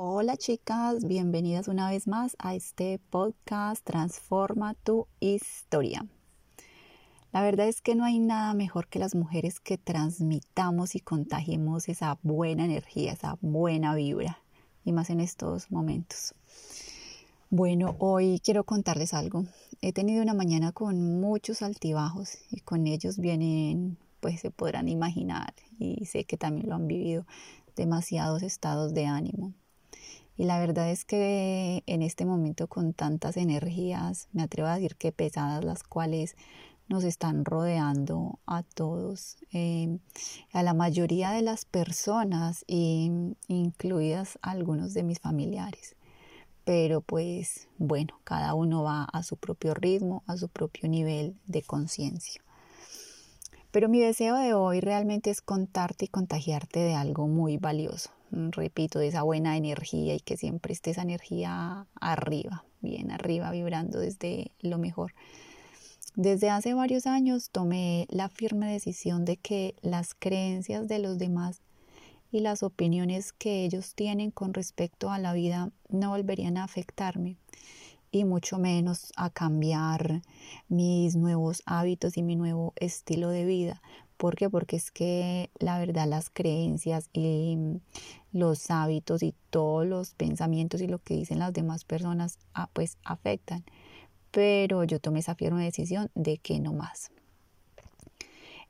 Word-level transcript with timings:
Hola 0.00 0.36
chicas, 0.36 1.04
bienvenidas 1.04 1.66
una 1.66 1.90
vez 1.90 2.06
más 2.06 2.36
a 2.38 2.54
este 2.54 3.00
podcast 3.10 3.84
Transforma 3.84 4.74
tu 4.74 5.08
historia. 5.18 6.06
La 7.32 7.42
verdad 7.42 7.66
es 7.66 7.80
que 7.80 7.96
no 7.96 8.04
hay 8.04 8.20
nada 8.20 8.54
mejor 8.54 8.86
que 8.86 9.00
las 9.00 9.16
mujeres 9.16 9.58
que 9.58 9.76
transmitamos 9.76 10.94
y 10.94 11.00
contagiemos 11.00 11.88
esa 11.88 12.16
buena 12.22 12.64
energía, 12.64 13.12
esa 13.12 13.38
buena 13.40 13.96
vibra, 13.96 14.38
y 14.84 14.92
más 14.92 15.10
en 15.10 15.18
estos 15.18 15.68
momentos. 15.72 16.32
Bueno, 17.50 17.96
hoy 17.98 18.40
quiero 18.44 18.62
contarles 18.62 19.14
algo. 19.14 19.46
He 19.80 19.92
tenido 19.92 20.22
una 20.22 20.32
mañana 20.32 20.70
con 20.70 21.18
muchos 21.18 21.60
altibajos 21.60 22.38
y 22.52 22.60
con 22.60 22.86
ellos 22.86 23.18
vienen, 23.18 23.98
pues 24.20 24.38
se 24.38 24.52
podrán 24.52 24.88
imaginar, 24.88 25.54
y 25.76 26.06
sé 26.06 26.22
que 26.22 26.36
también 26.36 26.68
lo 26.68 26.76
han 26.76 26.86
vivido, 26.86 27.26
demasiados 27.74 28.44
estados 28.44 28.94
de 28.94 29.06
ánimo. 29.06 29.54
Y 30.38 30.44
la 30.44 30.60
verdad 30.60 30.88
es 30.90 31.04
que 31.04 31.82
en 31.86 32.00
este 32.00 32.24
momento 32.24 32.68
con 32.68 32.94
tantas 32.94 33.36
energías, 33.36 34.28
me 34.32 34.42
atrevo 34.42 34.68
a 34.68 34.76
decir 34.76 34.94
que 34.94 35.10
pesadas 35.10 35.64
las 35.64 35.82
cuales 35.82 36.36
nos 36.88 37.02
están 37.02 37.44
rodeando 37.44 38.38
a 38.46 38.62
todos, 38.62 39.36
em, 39.50 39.98
a 40.52 40.62
la 40.62 40.74
mayoría 40.74 41.32
de 41.32 41.42
las 41.42 41.64
personas, 41.64 42.64
incluidas 42.68 44.38
algunos 44.40 44.94
de 44.94 45.02
mis 45.02 45.18
familiares. 45.18 45.96
Pero 46.64 47.00
pues 47.00 47.68
bueno, 47.76 48.20
cada 48.22 48.54
uno 48.54 48.84
va 48.84 49.04
a 49.04 49.24
su 49.24 49.36
propio 49.36 49.74
ritmo, 49.74 50.22
a 50.26 50.36
su 50.36 50.48
propio 50.48 50.88
nivel 50.88 51.34
de 51.46 51.62
conciencia. 51.62 52.42
Pero 53.70 53.88
mi 53.88 54.00
deseo 54.00 54.36
de 54.36 54.54
hoy 54.54 54.80
realmente 54.80 55.30
es 55.30 55.40
contarte 55.42 56.06
y 56.06 56.08
contagiarte 56.08 56.80
de 56.80 56.94
algo 56.94 57.28
muy 57.28 57.58
valioso, 57.58 58.10
Mm, 58.30 58.50
repito, 58.50 58.98
de 58.98 59.08
esa 59.08 59.22
buena 59.22 59.56
energía 59.56 60.14
y 60.14 60.20
que 60.20 60.36
siempre 60.36 60.72
esté 60.72 60.90
esa 60.90 61.02
energía 61.02 61.86
arriba, 62.00 62.64
bien 62.80 63.10
arriba, 63.10 63.50
vibrando 63.50 64.00
desde 64.00 64.52
lo 64.60 64.78
mejor. 64.78 65.14
Desde 66.14 66.50
hace 66.50 66.74
varios 66.74 67.06
años 67.06 67.50
tomé 67.50 68.06
la 68.10 68.28
firme 68.28 68.70
decisión 68.70 69.24
de 69.24 69.36
que 69.36 69.74
las 69.82 70.14
creencias 70.14 70.88
de 70.88 70.98
los 70.98 71.18
demás 71.18 71.62
y 72.30 72.40
las 72.40 72.62
opiniones 72.62 73.32
que 73.32 73.64
ellos 73.64 73.94
tienen 73.94 74.30
con 74.30 74.52
respecto 74.52 75.10
a 75.10 75.18
la 75.18 75.32
vida 75.32 75.70
no 75.88 76.10
volverían 76.10 76.56
a 76.58 76.64
afectarme 76.64 77.36
y 78.10 78.24
mucho 78.24 78.58
menos 78.58 79.12
a 79.16 79.30
cambiar 79.30 80.22
mis 80.68 81.16
nuevos 81.16 81.62
hábitos 81.66 82.16
y 82.16 82.22
mi 82.22 82.36
nuevo 82.36 82.72
estilo 82.76 83.28
de 83.30 83.44
vida, 83.44 83.82
¿Por 84.18 84.34
qué? 84.34 84.50
Porque 84.50 84.74
es 84.74 84.90
que 84.90 85.48
la 85.60 85.78
verdad 85.78 86.08
las 86.08 86.28
creencias 86.28 87.08
y 87.12 87.56
los 88.32 88.68
hábitos 88.68 89.22
y 89.22 89.32
todos 89.50 89.86
los 89.86 90.14
pensamientos 90.14 90.80
y 90.80 90.88
lo 90.88 90.98
que 90.98 91.14
dicen 91.14 91.38
las 91.38 91.52
demás 91.52 91.84
personas 91.84 92.38
ah, 92.52 92.68
pues 92.72 92.98
afectan. 93.04 93.64
Pero 94.32 94.82
yo 94.82 94.98
tomé 94.98 95.20
esa 95.20 95.36
firme 95.36 95.64
decisión 95.64 96.10
de 96.16 96.38
que 96.38 96.58
no 96.58 96.72
más. 96.72 97.12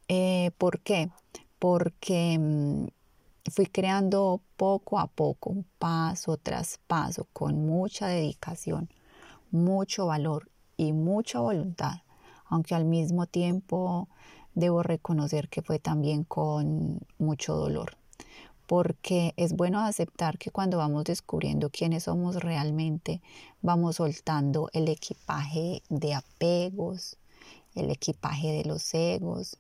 Eh, 0.09 0.51
¿Por 0.59 0.81
qué? 0.81 1.09
Porque 1.59 2.39
mm, 2.39 2.89
fui 3.51 3.67
creando 3.67 4.43
poco 4.59 4.99
a 4.99 5.07
poco, 5.07 5.65
paso 5.79 6.37
tras 6.37 6.79
paso, 6.87 7.27
con 7.33 7.65
mucha 7.67 8.07
dedicación, 8.07 8.91
mucho 9.51 10.07
valor 10.07 10.51
y 10.77 10.93
mucha 10.93 11.41
voluntad, 11.41 12.03
aunque 12.47 12.75
al 12.75 12.85
mismo 12.85 13.27
tiempo 13.27 14.09
debo 14.55 14.83
reconocer 14.83 15.49
que 15.49 15.63
fue 15.63 15.79
también 15.79 16.25
con 16.25 17.01
mucho 17.19 17.55
dolor, 17.55 17.97
porque 18.67 19.35
es 19.37 19.55
bueno 19.55 19.81
aceptar 19.81 20.39
que 20.39 20.51
cuando 20.51 20.79
vamos 20.79 21.05
descubriendo 21.05 21.71
quiénes 21.71 22.05
somos 22.05 22.37
realmente, 22.37 23.21
vamos 23.63 23.97
soltando 23.97 24.69
el 24.73 24.89
equipaje 24.89 25.83
de 25.89 26.15
apegos, 26.15 27.17
el 27.75 27.91
equipaje 27.91 28.53
de 28.53 28.65
los 28.65 28.93
egos 28.95 29.59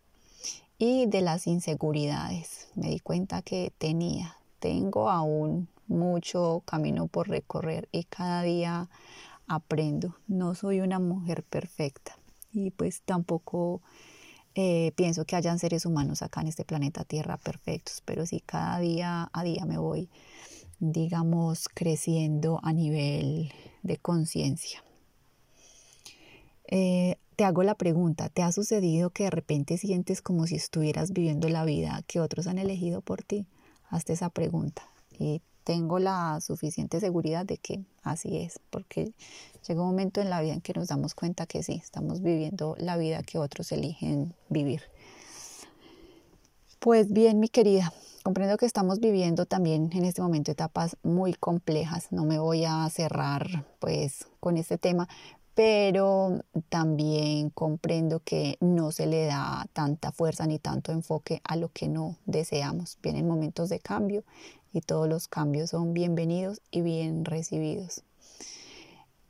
y 0.79 1.07
de 1.07 1.21
las 1.21 1.47
inseguridades. 1.47 2.69
Me 2.75 2.89
di 2.89 3.01
cuenta 3.01 3.43
que 3.43 3.73
tenía, 3.79 4.37
tengo 4.59 5.11
aún 5.11 5.69
mucho 5.87 6.63
camino 6.67 7.07
por 7.07 7.29
recorrer 7.29 7.89
y 7.93 8.05
cada 8.05 8.43
día 8.43 8.89
aprendo. 9.49 10.17
No 10.27 10.55
soy 10.55 10.81
una 10.81 10.99
mujer 10.99 11.43
perfecta 11.43 12.17
y 12.53 12.71
pues 12.71 13.03
tampoco 13.03 13.83
eh, 14.55 14.93
pienso 14.97 15.25
que 15.25 15.37
hayan 15.37 15.59
seres 15.59 15.87
humanos 15.87 16.23
acá 16.23 16.41
en 16.41 16.49
este 16.49 16.65
planeta 16.65 17.05
Tierra 17.05 17.37
perfectos, 17.37 18.03
pero 18.05 18.27
sí 18.27 18.43
cada 18.45 18.79
día 18.79 19.31
a 19.33 19.45
día 19.45 19.65
me 19.67 19.79
voy, 19.79 20.09
digamos, 20.81 21.69
creciendo 21.69 22.61
a 22.63 22.73
nivel 22.73 23.53
de 23.83 23.97
conciencia. 23.99 24.83
Eh, 26.67 27.17
te 27.37 27.45
hago 27.45 27.63
la 27.63 27.77
pregunta, 27.77 28.29
¿te 28.29 28.43
ha 28.43 28.51
sucedido 28.51 29.11
que 29.11 29.25
de 29.25 29.31
repente 29.31 29.79
sientes 29.79 30.23
como 30.23 30.47
si 30.47 30.57
estuvieras 30.57 31.13
viviendo 31.13 31.49
la 31.49 31.65
vida 31.65 32.03
que 32.09 32.21
otros 32.21 32.49
han 32.49 32.59
elegido 32.59 33.01
por 33.01 33.23
ti? 33.23 33.47
Hazte 33.91 34.13
esa 34.13 34.29
pregunta 34.29 34.83
y 35.19 35.41
tengo 35.69 35.99
la 35.99 36.41
suficiente 36.41 36.99
seguridad 36.99 37.45
de 37.45 37.59
que 37.59 37.83
así 38.03 38.39
es, 38.39 38.59
porque 38.71 39.13
llega 39.69 39.83
un 39.83 39.89
momento 39.89 40.23
en 40.23 40.31
la 40.31 40.41
vida 40.41 40.55
en 40.55 40.63
que 40.63 40.73
nos 40.73 40.89
damos 40.89 41.15
cuenta 41.15 41.45
que 41.45 41.63
sí, 41.63 41.75
estamos 41.85 42.23
viviendo 42.23 42.75
la 42.79 42.97
vida 42.97 43.23
que 43.23 43.37
otros 43.37 43.71
eligen 43.71 44.33
vivir. 44.49 44.81
Pues 46.79 47.13
bien, 47.13 47.39
mi 47.39 47.51
querida, 47.51 47.93
comprendo 48.23 48.57
que 48.57 48.65
estamos 48.65 48.99
viviendo 48.99 49.45
también 49.45 49.91
en 49.93 50.07
este 50.07 50.23
momento 50.23 50.51
etapas 50.51 50.97
muy 51.03 51.35
complejas. 51.35 52.13
No 52.13 52.25
me 52.25 52.39
voy 52.39 52.65
a 52.65 52.89
cerrar 52.89 53.67
pues 53.79 54.27
con 54.41 54.57
este 54.57 54.79
tema, 54.79 55.07
pero 55.55 56.45
también 56.71 57.51
comprendo 57.51 58.21
que 58.21 58.57
no 58.61 58.91
se 58.91 59.07
le 59.07 59.27
da 59.27 59.67
tanta 59.75 60.13
fuerza 60.13 60.47
ni 60.47 60.61
tanto 60.61 60.93
enfoque 60.93 61.43
a 61.45 61.57
lo 61.57 61.69
que 61.73 61.89
no 61.89 62.17
deseamos. 62.25 62.97
Vienen 63.03 63.29
momentos 63.29 63.69
de 63.69 63.81
cambio 63.81 64.25
y 64.73 64.81
todos 64.81 65.09
los 65.09 65.29
cambios 65.29 65.71
son 65.71 65.95
bienvenidos 65.95 66.61
y 66.71 66.83
bien 66.83 67.25
recibidos. 67.25 68.03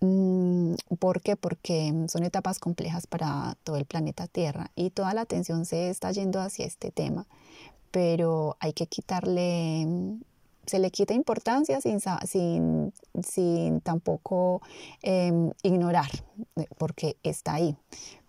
Mm, 0.01 0.75
¿Por 1.01 1.21
qué? 1.23 1.37
Porque 1.37 1.93
son 2.09 2.23
etapas 2.23 2.61
complejas 2.61 3.07
para 3.07 3.57
todo 3.65 3.77
el 3.77 3.85
planeta 3.85 4.29
Tierra 4.29 4.71
y 4.77 4.91
toda 4.91 5.13
la 5.15 5.23
atención 5.23 5.65
se 5.65 5.91
está 5.91 6.13
yendo 6.13 6.41
hacia 6.41 6.67
este 6.67 6.91
tema, 6.93 7.27
pero 7.91 8.57
hay 8.61 8.73
que 8.73 8.87
quitarle, 8.87 9.87
se 10.67 10.79
le 10.79 10.91
quita 10.91 11.15
importancia 11.15 11.81
sin, 11.81 11.99
sin, 12.27 12.93
sin 13.23 13.81
tampoco 13.81 14.63
em, 15.03 15.51
ignorar, 15.63 16.11
eh, 16.57 16.67
porque 16.79 17.17
está 17.23 17.55
ahí. 17.55 17.77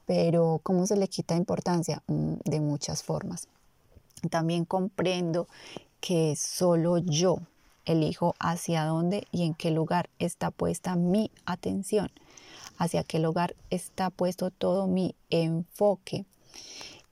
Pero 0.08 0.60
¿cómo 0.64 0.88
se 0.88 0.98
le 0.98 1.08
quita 1.08 1.36
importancia? 1.36 2.02
Mm, 2.08 2.36
de 2.46 2.60
muchas 2.62 3.04
formas. 3.04 3.48
También 4.30 4.66
comprendo 4.66 5.48
que 6.00 6.36
solo 6.36 6.98
yo 6.98 7.40
elijo 7.86 8.36
hacia 8.40 8.86
dónde 8.86 9.28
y 9.32 9.44
en 9.44 9.54
qué 9.54 9.72
lugar 9.72 10.10
está 10.20 10.52
puesta 10.52 10.96
mi 10.96 11.32
atención, 11.46 12.12
hacia 12.78 13.04
qué 13.04 13.20
lugar 13.20 13.56
está 13.70 14.10
puesto 14.10 14.52
todo 14.52 14.88
mi 14.88 15.16
enfoque. 15.30 16.26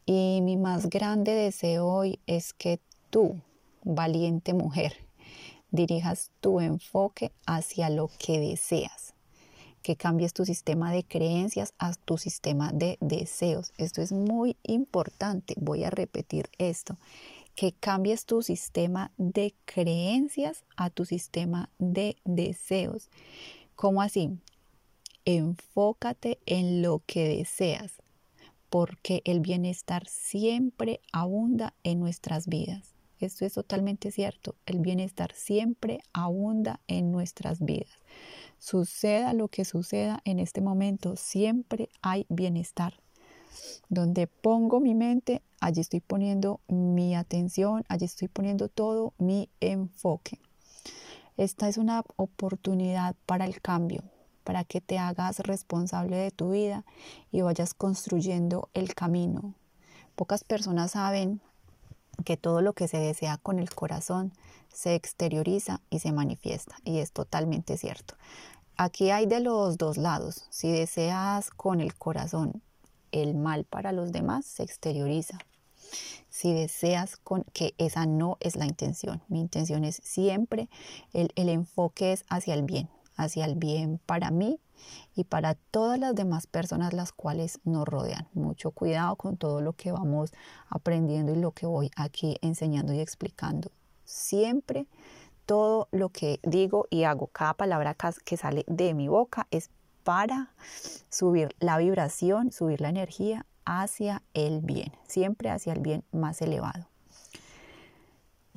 Y 0.06 0.40
mi 0.42 0.56
más 0.58 0.90
grande 0.90 1.34
deseo 1.34 1.88
hoy 1.88 2.20
es 2.28 2.54
que 2.54 2.80
tú, 3.10 3.42
valiente 3.84 4.54
mujer, 4.54 4.94
dirijas 5.72 6.32
tu 6.40 6.60
enfoque 6.60 7.32
hacia 7.46 7.90
lo 7.90 8.10
que 8.20 8.40
deseas, 8.40 9.14
que 9.88 9.96
cambies 9.96 10.34
tu 10.34 10.44
sistema 10.44 10.92
de 10.92 11.06
creencias 11.06 11.74
a 11.78 11.94
tu 11.94 12.18
sistema 12.18 12.74
de 12.74 12.98
deseos. 13.00 13.72
Esto 13.78 14.02
es 14.02 14.12
muy 14.12 14.58
importante, 14.64 15.54
voy 15.56 15.86
a 15.86 15.90
repetir 15.90 16.50
esto 16.58 16.98
que 17.56 17.72
cambies 17.72 18.26
tu 18.26 18.42
sistema 18.42 19.14
de 19.18 19.56
creencias 19.64 20.66
a 20.76 20.90
tu 20.90 21.06
sistema 21.06 21.70
de 21.80 22.18
deseos. 22.26 23.10
¿Cómo 23.76 24.02
así? 24.02 24.38
Enfócate 25.24 26.38
en 26.46 26.82
lo 26.82 27.02
que 27.06 27.38
deseas, 27.38 27.94
porque 28.70 29.22
el 29.24 29.40
bienestar 29.40 30.06
siempre 30.10 31.00
abunda 31.14 31.74
en 31.84 32.02
nuestras 32.02 32.48
vidas. 32.48 32.94
Esto 33.22 33.46
es 33.46 33.54
totalmente 33.54 34.12
cierto. 34.12 34.56
El 34.66 34.80
bienestar 34.80 35.34
siempre 35.34 36.00
abunda 36.12 36.82
en 36.88 37.10
nuestras 37.14 37.64
vidas. 37.64 37.98
Suceda 38.60 39.34
lo 39.34 39.48
que 39.48 39.66
suceda 39.66 40.20
en 40.26 40.40
este 40.40 40.62
momento, 40.62 41.16
siempre 41.16 41.90
hay 42.02 42.26
bienestar. 42.30 43.00
Donde 43.90 44.28
pongo 44.28 44.80
mi 44.80 44.96
mente, 44.96 45.42
allí 45.60 45.82
estoy 45.82 46.02
poniendo 46.02 46.60
mi 46.68 47.16
atención, 47.16 47.84
allí 47.88 48.06
estoy 48.06 48.28
poniendo 48.28 48.68
todo 48.68 49.14
mi 49.18 49.50
enfoque. 49.60 50.40
Esta 51.38 51.70
es 51.70 51.78
una 51.78 52.04
oportunidad 52.16 53.16
para 53.26 53.46
el 53.46 53.62
cambio, 53.62 54.04
para 54.44 54.64
que 54.64 54.82
te 54.82 54.98
hagas 54.98 55.40
responsable 55.40 56.18
de 56.18 56.32
tu 56.32 56.52
vida 56.52 56.84
y 57.32 57.42
vayas 57.42 57.74
construyendo 57.74 58.70
el 58.74 58.96
camino. 58.96 59.54
Pocas 60.16 60.44
personas 60.44 60.92
saben 60.92 61.42
que 62.26 62.38
todo 62.38 62.62
lo 62.62 62.74
que 62.74 62.88
se 62.88 62.98
desea 62.98 63.38
con 63.38 63.60
el 63.60 63.74
corazón 63.74 64.34
se 64.74 64.96
exterioriza 64.96 65.82
y 65.90 66.00
se 66.00 66.12
manifiesta. 66.12 66.76
Y 66.84 67.00
es 67.00 67.12
totalmente 67.12 67.78
cierto. 67.78 68.16
Aquí 68.76 69.10
hay 69.10 69.26
de 69.26 69.40
los 69.40 69.78
dos 69.78 69.98
lados. 69.98 70.46
Si 70.50 70.72
deseas 70.72 71.50
con 71.50 71.82
el 71.82 71.96
corazón 71.96 72.62
el 73.12 73.34
mal 73.34 73.64
para 73.64 73.92
los 73.92 74.12
demás, 74.12 74.46
se 74.46 74.64
exterioriza. 74.64 75.40
Si 76.30 76.54
deseas 76.54 77.18
con 77.18 77.44
que 77.54 77.74
esa 77.78 78.06
no 78.06 78.38
es 78.40 78.56
la 78.56 78.66
intención. 78.66 79.24
Mi 79.30 79.40
intención 79.40 79.84
es 79.84 80.00
siempre, 80.04 80.70
el, 81.14 81.32
el 81.36 81.50
enfoque 81.50 82.12
es 82.12 82.26
hacia 82.30 82.54
el 82.54 82.64
bien, 82.64 82.90
hacia 83.16 83.46
el 83.46 83.56
bien 83.56 84.00
para 84.06 84.30
mí 84.30 84.60
y 85.16 85.24
para 85.24 85.56
todas 85.56 86.00
las 86.00 86.16
demás 86.16 86.48
personas 86.48 86.94
las 86.94 87.12
cuales 87.12 87.60
nos 87.64 87.88
rodean. 87.88 88.28
Mucho 88.34 88.72
cuidado 88.72 89.16
con 89.16 89.38
todo 89.38 89.62
lo 89.62 89.74
que 89.74 89.92
vamos 89.92 90.32
aprendiendo 90.70 91.34
y 91.34 91.38
lo 91.38 91.52
que 91.52 91.66
voy 91.66 91.92
aquí 91.96 92.38
enseñando 92.42 92.94
y 92.94 93.00
explicando. 93.00 93.72
Siempre 94.06 94.88
todo 95.46 95.88
lo 95.92 96.10
que 96.10 96.40
digo 96.44 96.88
y 96.90 97.04
hago, 97.04 97.28
cada 97.28 97.54
palabra 97.54 97.96
que 98.24 98.38
sale 98.38 98.64
de 98.68 98.94
mi 98.94 99.08
boca 99.08 99.48
es 99.52 99.70
para 100.04 100.54
subir 101.10 101.56
la 101.60 101.78
vibración, 101.78 102.52
subir 102.52 102.82
la 102.82 102.90
energía 102.90 103.46
hacia 103.66 104.24
el 104.34 104.62
bien, 104.62 104.94
siempre 105.08 105.50
hacia 105.50 105.74
el 105.74 105.82
bien 105.82 106.04
más 106.12 106.42
elevado. 106.42 106.88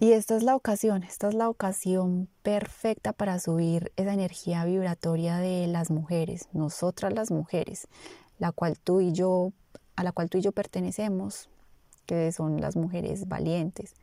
Y 0.02 0.12
esta 0.12 0.34
es 0.34 0.42
la 0.42 0.56
ocasión, 0.56 1.02
esta 1.02 1.28
es 1.28 1.34
la 1.34 1.50
ocasión 1.50 2.30
perfecta 2.42 3.12
para 3.12 3.38
subir 3.38 3.92
esa 3.96 4.14
energía 4.14 4.64
vibratoria 4.64 5.36
de 5.36 5.66
las 5.66 5.90
mujeres, 5.90 6.48
nosotras 6.54 7.12
las 7.12 7.30
mujeres, 7.30 7.86
la 8.38 8.50
cual 8.50 8.78
tú 8.78 9.02
y 9.02 9.12
yo, 9.12 9.52
a 9.96 10.02
la 10.02 10.12
cual 10.12 10.30
tú 10.30 10.38
y 10.38 10.40
yo 10.40 10.52
pertenecemos, 10.52 11.50
que 12.06 12.32
son 12.32 12.62
las 12.62 12.76
mujeres 12.76 13.28
valientes, 13.28 13.94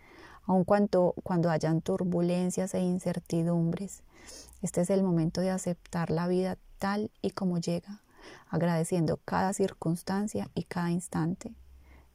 aun 0.44 0.66
cuando, 0.66 1.16
cuando 1.24 1.50
hayan 1.50 1.82
turbulencias 1.82 2.76
e 2.76 2.80
incertidumbres. 2.80 4.04
Este 4.62 4.82
es 4.82 4.92
el 4.92 5.02
momento 5.02 5.42
de 5.42 5.50
aceptar 5.50 6.12
la 6.12 6.28
vida 6.28 6.60
tal 6.78 7.10
y 7.24 7.32
como 7.32 7.58
llega, 7.58 8.04
agradeciendo 8.50 9.18
cada 9.26 9.52
circunstancia 9.52 10.52
y 10.54 10.62
cada 10.66 10.92
instante, 10.92 11.56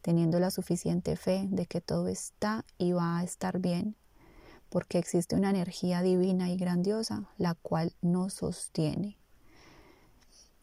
teniendo 0.02 0.40
la 0.40 0.50
suficiente 0.50 1.16
fe 1.16 1.46
de 1.50 1.66
que 1.66 1.80
todo 1.80 2.08
está 2.08 2.64
y 2.76 2.92
va 2.92 3.18
a 3.18 3.24
estar 3.24 3.60
bien, 3.60 3.96
porque 4.68 4.98
existe 4.98 5.36
una 5.36 5.50
energía 5.50 6.02
divina 6.02 6.50
y 6.50 6.56
grandiosa 6.56 7.28
la 7.38 7.54
cual 7.54 7.94
nos 8.02 8.34
sostiene. 8.34 9.16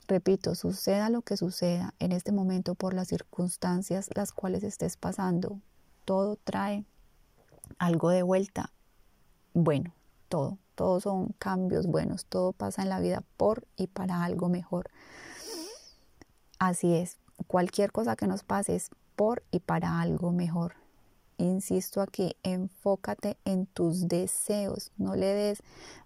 Repito, 0.07 0.55
suceda 0.55 1.09
lo 1.09 1.21
que 1.21 1.37
suceda 1.37 1.93
en 1.99 2.11
este 2.11 2.31
momento 2.31 2.75
por 2.75 2.93
las 2.93 3.07
circunstancias 3.07 4.09
las 4.15 4.31
cuales 4.31 4.63
estés 4.63 4.97
pasando, 4.97 5.61
todo 6.03 6.35
trae 6.35 6.83
algo 7.77 8.09
de 8.09 8.23
vuelta. 8.23 8.71
Bueno, 9.53 9.93
todo, 10.27 10.57
todos 10.73 11.03
son 11.03 11.33
cambios 11.37 11.85
buenos, 11.85 12.25
todo 12.25 12.53
pasa 12.53 12.81
en 12.81 12.89
la 12.89 12.99
vida 12.99 13.23
por 13.37 13.67
y 13.77 13.85
para 13.87 14.23
algo 14.23 14.49
mejor. 14.49 14.89
Así 16.57 16.95
es, 16.95 17.19
cualquier 17.45 17.91
cosa 17.91 18.15
que 18.15 18.25
nos 18.25 18.43
pase 18.43 18.75
es 18.75 18.89
y 19.51 19.59
para 19.59 19.99
algo 19.99 20.31
mejor. 20.31 20.75
Insisto 21.37 22.01
aquí, 22.01 22.35
enfócate 22.43 23.37
en 23.45 23.65
tus 23.65 24.07
deseos, 24.07 24.91
no 24.97 25.15
le 25.15 25.27
des 25.27 25.63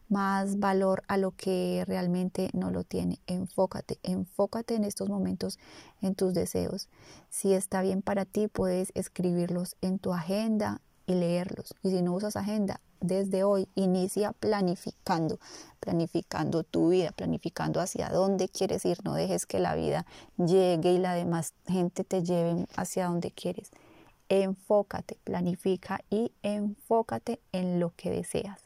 más 0.10 0.60
valor 0.60 1.04
a 1.08 1.18
lo 1.18 1.32
que 1.32 1.84
realmente 1.88 2.50
no 2.54 2.70
lo 2.70 2.84
tiene. 2.84 3.20
Enfócate, 3.26 4.00
enfócate 4.04 4.76
en 4.76 4.84
estos 4.84 5.10
momentos 5.10 5.60
en 6.02 6.16
tus 6.16 6.34
deseos. 6.34 6.90
Si 7.30 7.54
está 7.54 7.82
bien 7.82 8.02
para 8.02 8.26
ti, 8.26 8.48
puedes 8.48 8.92
escribirlos 8.96 9.76
en 9.82 9.98
tu 10.00 10.14
agenda, 10.14 10.82
y 11.06 11.14
leerlos. 11.14 11.76
Y 11.84 11.92
si 11.92 12.02
no 12.02 12.14
usas 12.14 12.36
agenda, 12.36 12.80
desde 13.04 13.44
hoy 13.44 13.68
inicia 13.76 14.32
planificando, 14.32 15.38
planificando 15.80 16.64
tu 16.64 16.90
vida, 16.90 17.12
planificando 17.12 17.82
hacia 17.82 18.10
dónde 18.10 18.48
quieres 18.48 18.86
ir. 18.86 18.98
No 19.04 19.14
dejes 19.14 19.46
que 19.46 19.60
la 19.60 19.76
vida 19.76 20.06
llegue 20.38 20.94
y 20.94 20.98
la 20.98 21.14
demás 21.14 21.54
gente 21.68 22.04
te 22.06 22.24
lleve 22.24 22.66
hacia 22.76 23.08
donde 23.08 23.32
quieres. 23.32 23.72
Enfócate, 24.30 25.18
planifica 25.26 26.00
y 26.10 26.32
enfócate 26.42 27.42
en 27.52 27.80
lo 27.80 27.94
que 27.96 28.10
deseas. 28.10 28.62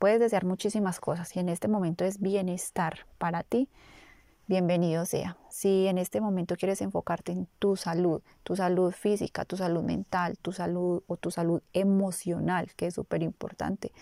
Puedes 0.00 0.18
desear 0.18 0.44
muchísimas 0.44 0.98
cosas 0.98 1.34
y 1.36 1.38
en 1.38 1.48
este 1.48 1.68
momento 1.68 2.04
es 2.04 2.20
bienestar 2.20 3.06
para 3.18 3.44
ti 3.44 3.68
bienvenido 4.50 5.06
sea. 5.06 5.36
Si 5.48 5.86
en 5.86 5.96
este 5.96 6.20
momento 6.20 6.56
quieres 6.56 6.80
enfocarte 6.82 7.30
en 7.30 7.46
tu 7.60 7.76
salud, 7.76 8.20
tu 8.42 8.56
salud 8.56 8.90
física, 8.90 9.44
tu 9.44 9.56
salud 9.56 9.84
mental, 9.84 10.36
tu 10.42 10.50
salud 10.50 11.04
o 11.06 11.16
tu 11.16 11.30
salud 11.30 11.62
emocional, 11.72 12.72
que 12.74 12.88
es 12.88 12.94
súper 12.94 13.22
importante, 13.22 13.92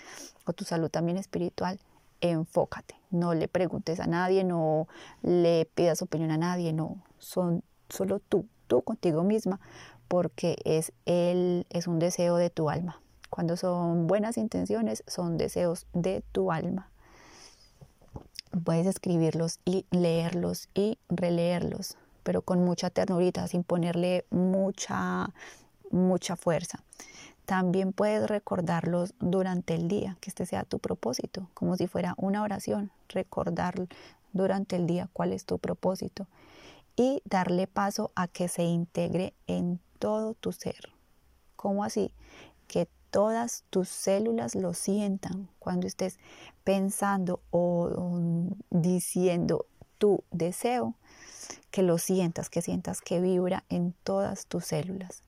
o 0.46 0.54
tu 0.54 0.64
salud 0.64 0.88
también 0.88 1.18
espiritual, 1.18 1.78
enfócate. 2.22 2.94
No 3.10 3.34
le 3.34 3.46
preguntes 3.46 4.00
a 4.00 4.06
nadie, 4.06 4.42
no 4.42 4.88
le 5.20 5.68
pidas 5.74 6.00
opinión 6.00 6.30
a 6.30 6.38
nadie, 6.38 6.72
no, 6.72 6.96
son 7.18 7.62
solo 7.90 8.18
tú, 8.18 8.46
tú 8.68 8.80
contigo 8.80 9.24
misma, 9.24 9.60
porque 10.08 10.56
es, 10.64 10.94
el, 11.04 11.66
es 11.68 11.86
un 11.86 11.98
deseo 11.98 12.36
de 12.36 12.48
tu 12.48 12.70
alma. 12.70 13.02
Cuando 13.28 13.58
son 13.58 14.06
buenas 14.06 14.38
intenciones, 14.38 15.04
son 15.06 15.36
deseos 15.36 15.86
de 15.92 16.22
tu 16.32 16.50
alma 16.52 16.88
puedes 18.64 18.86
escribirlos 18.86 19.60
y 19.64 19.86
leerlos 19.90 20.68
y 20.74 20.98
releerlos, 21.08 21.96
pero 22.22 22.42
con 22.42 22.64
mucha 22.64 22.90
ternurita, 22.90 23.46
sin 23.48 23.64
ponerle 23.64 24.24
mucha, 24.30 25.32
mucha 25.90 26.36
fuerza. 26.36 26.82
También 27.46 27.92
puedes 27.92 28.28
recordarlos 28.28 29.14
durante 29.20 29.74
el 29.74 29.88
día, 29.88 30.16
que 30.20 30.28
este 30.28 30.44
sea 30.44 30.64
tu 30.64 30.78
propósito, 30.78 31.48
como 31.54 31.76
si 31.76 31.86
fuera 31.86 32.14
una 32.18 32.42
oración, 32.42 32.90
recordar 33.08 33.88
durante 34.32 34.76
el 34.76 34.86
día 34.86 35.08
cuál 35.12 35.32
es 35.32 35.46
tu 35.46 35.58
propósito 35.58 36.26
y 36.96 37.22
darle 37.24 37.66
paso 37.66 38.10
a 38.14 38.28
que 38.28 38.48
se 38.48 38.64
integre 38.64 39.32
en 39.46 39.80
todo 39.98 40.34
tu 40.34 40.52
ser. 40.52 40.92
¿Cómo 41.56 41.84
así? 41.84 42.12
Que 42.66 42.88
todas 43.10 43.64
tus 43.70 43.88
células 43.88 44.54
lo 44.54 44.74
sientan 44.74 45.48
cuando 45.58 45.86
estés 45.86 46.18
pensando 46.64 47.40
o 47.50 48.20
diciendo 48.70 49.66
tu 49.98 50.22
deseo, 50.30 50.94
que 51.70 51.82
lo 51.82 51.98
sientas, 51.98 52.50
que 52.50 52.62
sientas 52.62 53.00
que 53.00 53.20
vibra 53.20 53.64
en 53.68 53.94
todas 54.04 54.46
tus 54.46 54.64
células. 54.66 55.22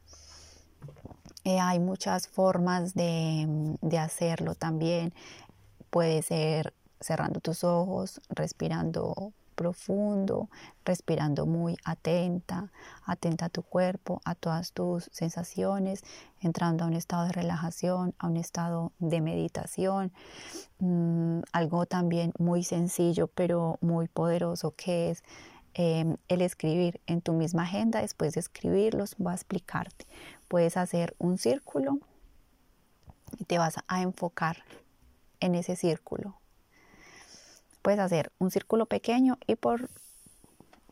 Eh, 1.45 1.59
hay 1.59 1.79
muchas 1.79 2.29
formas 2.29 2.95
de, 2.95 3.77
de 3.81 3.99
hacerlo 3.99 4.55
también. 4.55 5.13
Puede 5.91 6.23
ser 6.23 6.75
cerrando 7.01 7.41
tus 7.41 7.65
ojos, 7.65 8.21
respirando 8.29 9.33
profundo, 9.61 10.49
respirando 10.87 11.45
muy 11.45 11.77
atenta, 11.85 12.73
atenta 13.05 13.45
a 13.45 13.49
tu 13.51 13.63
cuerpo, 13.63 14.23
a 14.25 14.35
todas 14.35 14.73
tus 14.73 15.11
sensaciones, 15.13 16.03
entrando 16.41 16.83
a 16.83 16.87
un 16.87 16.95
estado 16.95 17.27
de 17.27 17.33
relajación, 17.33 18.15
a 18.19 18.29
un 18.29 18.39
estado 18.39 18.93
de 19.01 19.21
meditación. 19.21 20.13
Mm, 20.79 21.41
algo 21.53 21.85
también 21.85 22.33
muy 22.39 22.65
sencillo 22.65 23.27
pero 23.27 23.77
muy 23.83 24.09
poderoso 24.09 24.73
que 24.75 25.11
es 25.11 25.23
em, 25.75 26.17
el 26.29 26.41
escribir 26.41 27.03
en 27.07 27.21
tu 27.21 27.35
misma 27.35 27.65
agenda, 27.65 28.01
después 28.01 28.33
de 28.33 28.41
escribirlos, 28.41 29.15
va 29.15 29.33
a 29.33 29.35
explicarte. 29.35 30.07
Puedes 30.49 30.79
hacer 30.79 31.15
un 31.19 31.37
círculo 31.37 31.99
y 33.37 33.45
te 33.45 33.59
vas 33.59 33.75
a 33.87 34.01
enfocar 34.01 34.57
en 35.39 35.55
ese 35.55 35.77
círculo 35.77 36.40
puedes 37.83 38.01
hacer 38.01 38.33
un 38.39 38.51
círculo 38.51 38.87
pequeño 38.87 39.39
y 39.47 39.57
por 39.57 39.89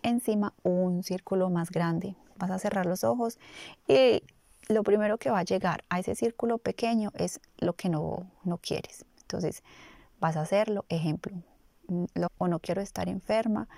encima 0.03 0.55
un 0.63 1.03
círculo 1.03 1.51
más 1.51 1.71
grande. 1.71 2.17
Vas 2.37 2.51
a 2.51 2.59
cerrar 2.59 2.87
los 2.87 3.05
ojos 3.05 3.39
y 3.87 4.23
lo 4.69 4.83
primero 4.83 5.19
que 5.19 5.31
va 5.31 5.41
a 5.41 5.45
llegar 5.45 5.85
a 5.89 5.99
ese 5.99 6.15
círculo 6.15 6.59
pequeño 6.59 7.11
es 7.15 7.41
lo 7.59 7.75
que 7.75 7.89
no, 7.89 8.31
no 8.45 8.59
quieres. 8.59 9.05
Entonces 9.23 9.63
vas 10.21 10.37
a 10.37 10.43
hacerlo, 10.43 10.85
ejemplo, 10.89 11.33
o 12.39 12.49
no 12.49 12.59
quiero 12.61 12.81
estar 12.81 13.09
enferma 13.09 13.69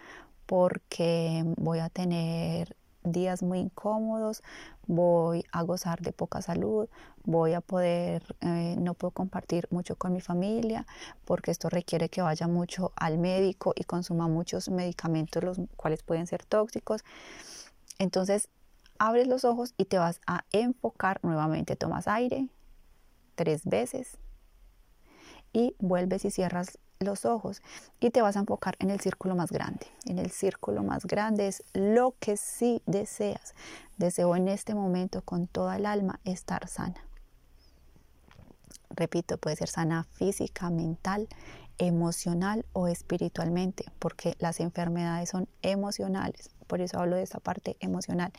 porque 0.47 1.45
voy 1.57 1.79
a 1.79 1.89
tener 1.89 2.77
días 3.03 3.43
muy 3.43 3.59
incómodos, 3.59 4.43
voy 4.87 5.45
a 5.53 5.63
gozar 5.63 6.01
de 6.01 6.13
poca 6.13 6.43
salud, 6.43 6.89
voy 7.25 7.55
a 7.55 7.61
poder, 7.61 8.37
eh, 8.41 8.77
no 8.79 8.95
puedo 8.95 9.13
compartir 9.13 9.67
mucho 9.71 9.97
con 9.97 10.13
mi 10.13 10.21
familia 10.21 10.87
porque 11.25 11.51
esto 11.51 11.69
requiere 11.69 12.09
que 12.09 12.23
vaya 12.23 12.47
mucho 12.47 12.93
al 12.97 13.19
médico 13.19 13.73
y 13.77 13.85
consuma 13.85 14.29
muchos 14.29 14.69
medicamentos 14.69 15.43
los 15.43 15.61
cuales 15.77 16.03
pueden 16.03 16.27
ser 16.27 16.45
tóxicos. 16.45 17.05
Entonces, 17.99 18.49
abres 18.99 19.27
los 19.27 19.45
ojos 19.45 19.75
y 19.77 19.87
te 19.87 19.99
vas 19.99 20.21
a 20.27 20.45
enfocar 20.53 21.21
nuevamente, 21.23 21.77
tomas 21.77 22.07
aire 22.09 22.49
tres 23.35 23.65
veces 23.65 24.19
y 25.53 25.75
vuelves 25.79 26.25
y 26.25 26.31
cierras 26.31 26.79
los 27.03 27.25
ojos 27.25 27.63
y 27.99 28.11
te 28.11 28.21
vas 28.21 28.37
a 28.37 28.41
enfocar 28.41 28.77
en 28.79 28.91
el 28.91 29.01
círculo 29.01 29.35
más 29.35 29.51
grande. 29.51 29.87
En 30.05 30.19
el 30.19 30.31
círculo 30.31 30.83
más 30.83 31.07
grande 31.07 31.49
es 31.49 31.65
lo 31.73 32.15
que 32.21 32.37
sí 32.37 32.83
deseas. 32.85 33.55
Deseo 33.97 34.37
en 34.37 34.49
este 34.49 34.75
momento 34.75 35.23
con 35.23 35.47
toda 35.47 35.77
el 35.77 35.87
alma 35.87 36.21
estar 36.25 36.69
sana. 36.69 37.03
Repito, 38.91 39.39
puede 39.39 39.57
ser 39.57 39.69
sana 39.69 40.05
física, 40.13 40.69
mental, 40.69 41.27
emocional 41.79 42.67
o 42.75 42.87
espiritualmente, 42.87 43.87
porque 43.99 44.35
las 44.39 44.61
enfermedades 44.61 45.31
son 45.31 45.49
emocionales. 45.63 46.51
Por 46.67 46.83
eso 46.83 46.99
hablo 46.99 47.17
de 47.17 47.23
esa 47.23 47.41
parte 47.41 47.79
emocional 47.81 48.31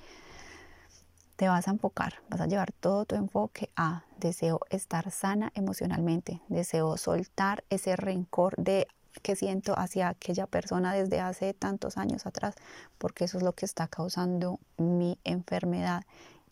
te 1.42 1.48
vas 1.48 1.68
a 1.68 1.72
enfocar, 1.72 2.22
vas 2.30 2.40
a 2.40 2.46
llevar 2.46 2.72
todo 2.72 3.06
tu 3.06 3.16
enfoque 3.16 3.72
a 3.76 4.04
deseo 4.20 4.60
estar 4.70 5.10
sana 5.10 5.52
emocionalmente, 5.56 6.40
deseo 6.50 6.98
soltar 6.98 7.64
ese 7.72 7.96
rencor 7.96 8.56
de 8.58 8.86
que 9.24 9.36
siento 9.36 9.74
hacia 9.76 10.10
aquella 10.10 10.46
persona 10.46 10.94
desde 10.94 11.20
hace 11.20 11.56
tantos 11.56 11.98
años 11.98 12.28
atrás, 12.28 12.54
porque 13.00 13.24
eso 13.24 13.40
es 13.40 13.44
lo 13.44 13.54
que 13.54 13.66
está 13.66 13.88
causando 13.88 14.60
mi 14.78 15.18
enfermedad. 15.24 16.04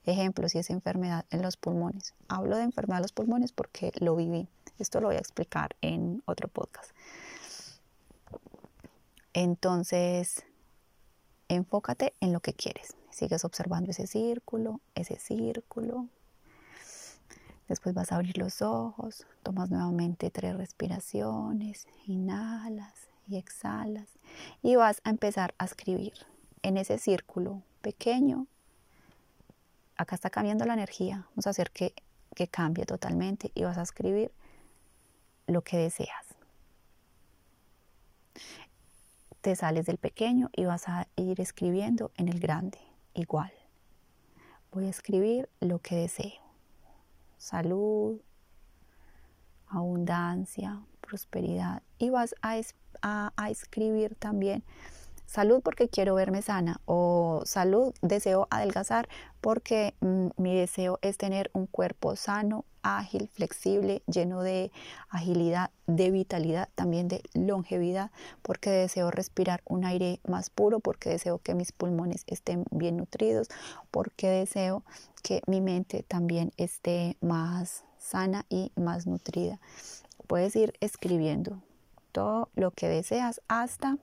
Ejemplo, 0.06 0.50
si 0.50 0.58
es 0.58 0.72
enfermedad 0.72 1.24
en 1.30 1.44
los 1.44 1.56
pulmones. 1.56 2.16
Hablo 2.28 2.58
de 2.58 2.64
enfermedad 2.64 2.98
en 2.98 3.04
los 3.04 3.14
pulmones 3.14 3.52
porque 3.52 3.92
lo 4.00 4.16
viví. 4.16 4.48
Esto 4.80 5.02
lo 5.02 5.10
voy 5.10 5.18
a 5.18 5.20
explicar 5.20 5.76
en 5.82 6.24
otro 6.26 6.48
podcast. 6.48 6.94
Entonces, 9.34 10.44
enfócate 11.48 12.16
en 12.22 12.34
lo 12.34 12.40
que 12.40 12.54
quieres. 12.54 12.96
Sigues 13.20 13.44
observando 13.44 13.92
ese 13.92 14.08
círculo, 14.08 14.80
ese 14.96 15.20
círculo. 15.20 16.08
Después 17.68 17.94
vas 17.94 18.14
a 18.14 18.16
abrir 18.16 18.38
los 18.38 18.62
ojos, 18.62 19.28
tomas 19.44 19.70
nuevamente 19.70 20.30
tres 20.30 20.56
respiraciones, 20.56 21.86
inhalas 22.08 23.10
y 23.28 23.36
exhalas 23.36 24.08
y 24.62 24.78
vas 24.78 25.02
a 25.04 25.10
empezar 25.10 25.54
a 25.58 25.66
escribir 25.66 26.14
en 26.62 26.78
ese 26.78 26.98
círculo 26.98 27.62
pequeño. 27.82 28.48
Acá 29.98 30.16
está 30.16 30.30
cambiando 30.30 30.64
la 30.64 30.76
energía, 30.76 31.28
vamos 31.32 31.46
a 31.46 31.50
hacer 31.50 31.72
que, 31.72 31.94
que 32.36 32.48
cambie 32.48 32.86
totalmente 32.86 33.52
y 33.54 33.66
vas 33.66 33.78
a 33.78 33.82
escribir 33.82 34.32
lo 35.46 35.62
que 35.62 35.76
deseas. 35.76 36.26
Te 39.42 39.58
sales 39.58 39.88
del 39.88 39.98
pequeño 39.98 40.50
y 40.56 40.64
vas 40.64 40.88
a 40.88 41.10
ir 41.18 41.42
escribiendo 41.42 42.12
en 42.16 42.30
el 42.30 42.40
grande 42.40 42.80
igual. 43.20 43.52
Voy 44.72 44.86
a 44.86 44.90
escribir 44.90 45.50
lo 45.60 45.80
que 45.80 45.96
deseo. 45.96 46.42
Salud, 47.38 48.20
abundancia, 49.68 50.82
prosperidad. 51.02 51.82
Y 51.98 52.10
vas 52.10 52.36
a, 52.42 53.34
a 53.36 53.50
escribir 53.50 54.16
también 54.16 54.64
salud 55.30 55.62
porque 55.62 55.90
quiero 55.90 56.16
verme 56.16 56.42
sana 56.42 56.82
o 56.86 57.44
salud 57.46 57.94
deseo 58.02 58.48
adelgazar 58.50 59.08
porque 59.42 59.94
mm, 60.02 60.30
mi 60.38 60.58
deseo 60.58 60.98
es 61.04 61.18
tener 61.18 61.52
un 61.54 61.68
cuerpo 61.68 62.16
sano, 62.16 62.66
ágil, 62.82 63.30
flexible, 63.32 64.02
lleno 64.08 64.42
de 64.42 64.72
agilidad, 65.08 65.70
de 65.86 66.10
vitalidad, 66.10 66.68
también 66.74 67.08
de 67.08 67.22
longevidad, 67.34 68.10
porque 68.42 68.72
deseo 68.72 69.12
respirar 69.12 69.62
un 69.66 69.86
aire 69.86 70.20
más 70.28 70.50
puro, 70.50 70.80
porque 70.80 71.12
deseo 71.12 71.38
que 71.38 71.54
mis 71.54 71.72
pulmones 71.74 72.24
estén 72.26 72.66
bien 72.72 72.98
nutridos, 72.98 73.50
porque 73.92 74.30
deseo 74.30 74.84
que 75.22 75.42
mi 75.46 75.62
mente 75.62 76.02
también 76.02 76.54
esté 76.58 77.18
más 77.22 77.84
sana 78.00 78.46
y 78.50 78.72
más 78.76 79.06
nutrida. 79.06 79.60
Puedes 80.26 80.56
ir 80.56 80.74
escribiendo 80.80 81.62
todo 82.12 82.50
lo 82.56 82.72
que 82.72 82.88
deseas 82.88 83.42
hasta 83.48 83.98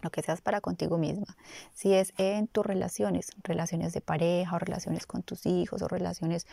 lo 0.00 0.10
que 0.10 0.22
seas 0.22 0.40
para 0.40 0.60
contigo 0.60 0.98
misma. 0.98 1.36
Si 1.74 1.92
es 1.92 2.12
en 2.16 2.46
tus 2.48 2.64
relaciones, 2.64 3.30
relaciones 3.42 3.92
de 3.92 4.00
pareja 4.00 4.56
o 4.56 4.58
relaciones 4.58 5.06
con 5.06 5.22
tus 5.22 5.46
hijos 5.46 5.82
o 5.82 5.88
relaciones 5.88 6.46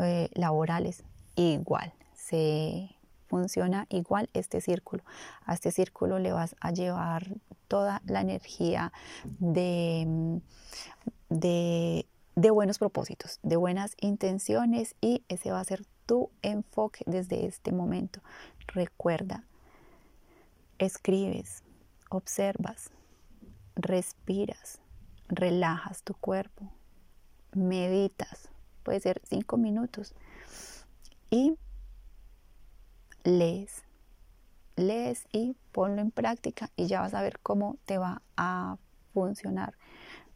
eh, 0.00 0.28
laborales, 0.34 1.04
igual, 1.36 1.92
se 2.14 2.90
funciona 3.28 3.86
igual 3.88 4.28
este 4.34 4.60
círculo. 4.60 5.04
A 5.44 5.54
este 5.54 5.70
círculo 5.70 6.18
le 6.18 6.32
vas 6.32 6.56
a 6.60 6.72
llevar 6.72 7.36
toda 7.68 8.02
la 8.04 8.20
energía 8.20 8.92
de, 9.38 10.40
de, 11.28 12.06
de 12.34 12.50
buenos 12.50 12.78
propósitos, 12.78 13.38
de 13.42 13.56
buenas 13.56 13.94
intenciones 14.00 14.96
y 15.00 15.22
ese 15.28 15.52
va 15.52 15.60
a 15.60 15.64
ser 15.64 15.86
tu 16.06 16.30
enfoque 16.42 17.04
desde 17.06 17.46
este 17.46 17.70
momento. 17.70 18.20
Recuerda, 18.66 19.44
escribes, 20.78 21.62
observas, 22.10 22.90
respiras, 23.74 24.80
relajas 25.28 26.02
tu 26.02 26.14
cuerpo, 26.14 26.70
meditas, 27.54 28.50
puede 28.82 29.00
ser 29.00 29.22
cinco 29.24 29.56
minutos, 29.56 30.14
y 31.30 31.56
lees. 33.24 33.84
Lees 34.76 35.26
y 35.32 35.56
ponlo 35.72 36.00
en 36.00 36.10
práctica 36.10 36.70
y 36.76 36.86
ya 36.86 37.00
vas 37.00 37.14
a 37.14 37.22
ver 37.22 37.38
cómo 37.40 37.76
te 37.84 37.98
va 37.98 38.22
a 38.36 38.78
funcionar. 39.12 39.74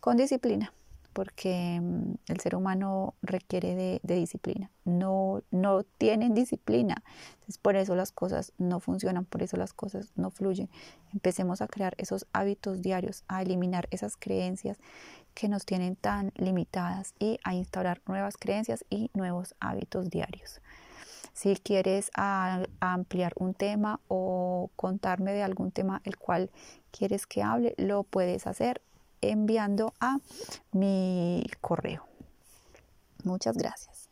con 0.00 0.16
disciplina 0.16 0.72
porque 1.12 1.80
mm, 1.80 2.14
el 2.28 2.40
ser 2.40 2.54
humano 2.54 3.14
requiere 3.22 3.74
de, 3.74 4.14
disciplina. 4.14 4.70
No, 4.84 5.42
no 5.50 5.82
tienen 5.82 6.34
disciplina. 6.34 7.02
Entonces, 7.32 7.58
por 7.58 7.76
eso 7.76 7.94
las 7.94 8.12
cosas 8.12 8.52
no 8.58 8.80
funcionan, 8.80 9.24
por 9.24 9.42
eso 9.42 9.56
las 9.56 9.72
cosas 9.72 10.12
no 10.16 10.30
fluyen. 10.30 10.68
Empecemos 11.12 11.60
a 11.60 11.68
crear 11.68 11.94
esos 11.98 12.26
hábitos 12.32 12.82
diarios, 12.82 13.24
a 13.28 13.42
eliminar 13.42 13.88
esas 13.90 14.16
creencias 14.16 14.78
que 15.34 15.48
nos 15.48 15.64
tienen 15.64 15.96
tan 15.96 16.32
limitadas 16.36 17.14
y 17.18 17.38
a 17.44 17.54
instaurar 17.54 18.02
nuevas 18.06 18.36
creencias 18.36 18.84
y 18.90 19.10
nuevos 19.14 19.54
hábitos 19.60 20.10
diarios. 20.10 20.60
Si 21.32 21.54
quieres 21.56 22.10
ampliar 22.80 23.32
un 23.36 23.54
tema 23.54 24.00
o 24.08 24.70
contarme 24.76 25.32
de 25.32 25.42
algún 25.42 25.70
tema 25.70 26.02
el 26.04 26.16
cual 26.16 26.50
quieres 26.90 27.26
que 27.26 27.42
hable, 27.42 27.74
lo 27.78 28.02
puedes 28.02 28.46
hacer 28.46 28.82
enviando 29.20 29.92
a 30.00 30.18
mi 30.72 31.44
correo. 31.60 32.06
Muchas 33.24 33.56
gracias. 33.56 34.09